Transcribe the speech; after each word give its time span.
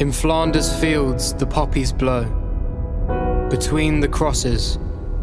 In 0.00 0.12
Flanders 0.12 0.72
fields 0.80 1.34
the 1.34 1.46
poppies 1.46 1.92
blow. 1.92 2.24
Between 3.50 4.00
the 4.00 4.08
crosses, 4.08 4.78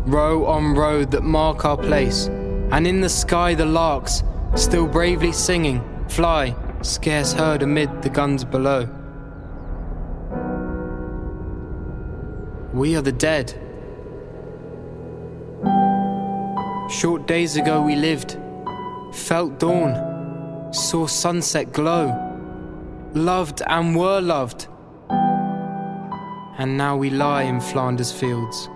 row 0.05 0.45
on 0.45 0.75
row 0.75 1.03
that 1.03 1.23
mark 1.23 1.65
our 1.65 1.77
place, 1.77 2.27
and 2.71 2.85
in 2.85 3.01
the 3.01 3.09
sky 3.09 3.55
the 3.55 3.65
larks, 3.65 4.21
still 4.53 4.85
bravely 4.85 5.31
singing, 5.31 5.81
fly, 6.09 6.55
scarce 6.83 7.33
heard 7.33 7.63
amid 7.63 8.03
the 8.03 8.09
guns 8.09 8.45
below. 8.45 8.87
We 12.71 12.95
are 12.95 13.01
the 13.01 13.11
dead. 13.11 13.59
Short 16.91 17.25
days 17.25 17.55
ago 17.55 17.81
we 17.81 17.95
lived, 17.95 18.37
felt 19.11 19.57
dawn, 19.57 20.71
saw 20.71 21.07
sunset 21.07 21.73
glow, 21.73 22.26
loved 23.17 23.61
and 23.67 23.95
were 23.95 24.21
loved. 24.21 24.67
And 26.59 26.77
now 26.77 26.95
we 26.95 27.09
lie 27.09 27.43
in 27.43 27.59
Flanders 27.59 28.11
fields. 28.11 28.69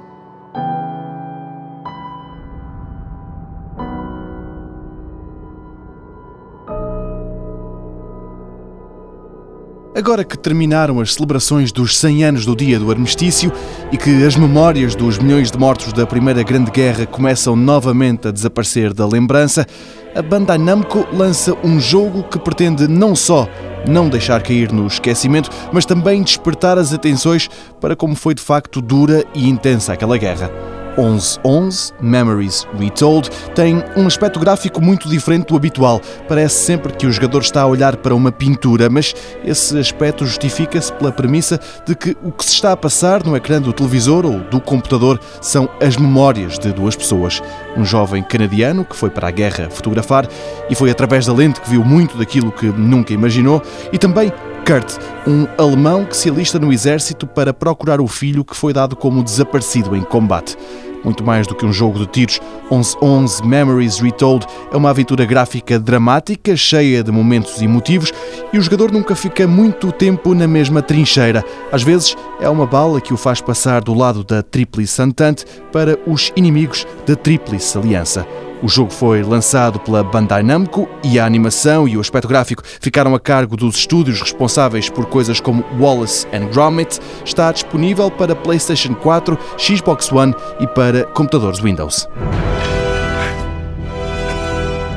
Agora 9.93 10.23
que 10.23 10.37
terminaram 10.37 11.01
as 11.01 11.15
celebrações 11.15 11.69
dos 11.69 11.97
100 11.97 12.23
anos 12.23 12.45
do 12.45 12.55
dia 12.55 12.79
do 12.79 12.89
armistício 12.89 13.51
e 13.91 13.97
que 13.97 14.23
as 14.23 14.37
memórias 14.37 14.95
dos 14.95 15.17
milhões 15.17 15.51
de 15.51 15.57
mortos 15.57 15.91
da 15.91 16.07
Primeira 16.07 16.41
Grande 16.43 16.71
Guerra 16.71 17.05
começam 17.05 17.57
novamente 17.57 18.29
a 18.29 18.31
desaparecer 18.31 18.93
da 18.93 19.05
lembrança, 19.05 19.67
a 20.15 20.21
Bandai 20.21 20.57
Namco 20.57 21.05
lança 21.11 21.53
um 21.61 21.77
jogo 21.77 22.23
que 22.23 22.39
pretende 22.39 22.87
não 22.87 23.13
só 23.13 23.49
não 23.85 24.07
deixar 24.07 24.41
cair 24.41 24.71
no 24.71 24.87
esquecimento, 24.87 25.49
mas 25.73 25.85
também 25.85 26.23
despertar 26.23 26.77
as 26.77 26.93
atenções 26.93 27.49
para 27.81 27.95
como 27.95 28.15
foi 28.15 28.33
de 28.33 28.41
facto 28.41 28.81
dura 28.81 29.25
e 29.35 29.49
intensa 29.49 29.91
aquela 29.91 30.17
guerra. 30.17 30.80
1111, 30.97 31.93
Memories 32.01 32.67
Retold, 32.77 33.29
tem 33.55 33.83
um 33.95 34.07
aspecto 34.07 34.39
gráfico 34.39 34.81
muito 34.81 35.09
diferente 35.09 35.47
do 35.47 35.55
habitual. 35.55 36.01
Parece 36.27 36.65
sempre 36.65 36.93
que 36.93 37.05
o 37.05 37.11
jogador 37.11 37.41
está 37.41 37.61
a 37.61 37.67
olhar 37.67 37.97
para 37.97 38.15
uma 38.15 38.31
pintura, 38.31 38.89
mas 38.89 39.13
esse 39.43 39.77
aspecto 39.77 40.25
justifica-se 40.25 40.91
pela 40.93 41.11
premissa 41.11 41.59
de 41.85 41.95
que 41.95 42.15
o 42.23 42.31
que 42.31 42.45
se 42.45 42.53
está 42.53 42.71
a 42.71 42.77
passar 42.77 43.23
no 43.23 43.35
ecrã 43.35 43.61
do 43.61 43.73
televisor 43.73 44.25
ou 44.25 44.39
do 44.39 44.59
computador 44.59 45.19
são 45.41 45.69
as 45.81 45.97
memórias 45.97 46.57
de 46.57 46.71
duas 46.71 46.95
pessoas. 46.95 47.41
Um 47.75 47.85
jovem 47.85 48.23
canadiano 48.23 48.85
que 48.85 48.95
foi 48.95 49.09
para 49.09 49.27
a 49.27 49.31
guerra 49.31 49.69
fotografar 49.69 50.27
e 50.69 50.75
foi 50.75 50.89
através 50.89 51.25
da 51.25 51.33
lente 51.33 51.61
que 51.61 51.69
viu 51.69 51.83
muito 51.83 52.17
daquilo 52.17 52.51
que 52.51 52.65
nunca 52.65 53.13
imaginou, 53.13 53.61
e 53.91 53.97
também 53.97 54.31
Kurt, 54.65 54.97
um 55.27 55.47
alemão 55.57 56.05
que 56.05 56.15
se 56.15 56.29
alista 56.29 56.59
no 56.59 56.71
exército 56.71 57.25
para 57.25 57.53
procurar 57.53 57.99
o 57.99 58.07
filho 58.07 58.45
que 58.45 58.55
foi 58.55 58.71
dado 58.71 58.95
como 58.95 59.23
desaparecido 59.23 59.95
em 59.95 60.01
combate. 60.01 60.57
Muito 61.03 61.23
mais 61.23 61.47
do 61.47 61.55
que 61.55 61.65
um 61.65 61.73
jogo 61.73 61.97
de 61.97 62.05
tiros, 62.05 62.39
1111 62.69 63.43
Memories 63.45 63.99
Retold 63.99 64.45
é 64.71 64.77
uma 64.77 64.91
aventura 64.91 65.25
gráfica 65.25 65.79
dramática, 65.79 66.55
cheia 66.55 67.03
de 67.03 67.11
momentos 67.11 67.59
emotivos, 67.59 68.13
e 68.53 68.59
o 68.59 68.61
jogador 68.61 68.91
nunca 68.91 69.15
fica 69.15 69.47
muito 69.47 69.91
tempo 69.91 70.35
na 70.35 70.47
mesma 70.47 70.81
trincheira. 70.81 71.43
Às 71.71 71.81
vezes 71.81 72.15
é 72.39 72.47
uma 72.47 72.67
bala 72.67 73.01
que 73.01 73.13
o 73.13 73.17
faz 73.17 73.41
passar 73.41 73.81
do 73.81 73.95
lado 73.95 74.23
da 74.23 74.43
Tríplice 74.43 75.01
Entente 75.01 75.43
para 75.71 75.97
os 76.05 76.31
inimigos 76.35 76.85
da 77.07 77.15
Tríplice 77.15 77.77
Aliança. 77.77 78.27
O 78.61 78.67
jogo 78.67 78.91
foi 78.91 79.23
lançado 79.23 79.79
pela 79.79 80.03
Bandai 80.03 80.43
Namco 80.43 80.87
e 81.03 81.19
a 81.19 81.25
animação 81.25 81.87
e 81.87 81.97
o 81.97 81.99
aspecto 81.99 82.27
gráfico 82.27 82.61
ficaram 82.79 83.15
a 83.15 83.19
cargo 83.19 83.57
dos 83.57 83.75
estúdios 83.75 84.21
responsáveis 84.21 84.87
por 84.87 85.07
coisas 85.07 85.39
como 85.39 85.65
Wallace 85.79 86.27
and 86.31 86.47
Gromit. 86.51 86.99
Está 87.25 87.51
disponível 87.51 88.11
para 88.11 88.35
PlayStation 88.35 88.93
4, 88.93 89.37
Xbox 89.57 90.11
One 90.11 90.35
e 90.59 90.67
para 90.67 91.05
computadores 91.05 91.59
Windows. 91.59 92.07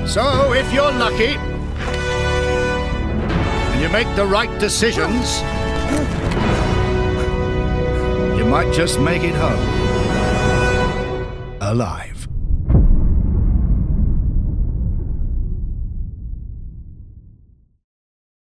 So, 0.07 0.55
if 0.55 0.71
you're 0.73 0.93
lucky 0.99 1.39
and 3.73 3.81
you 3.81 3.89
make 3.89 4.09
the 4.15 4.27
right 4.27 4.51
decisions, 4.61 5.43
you 8.37 8.45
might 8.45 8.71
just 8.73 9.01
make 9.01 9.25
it 9.25 9.35
home 9.35 9.59
alive. 11.63 12.14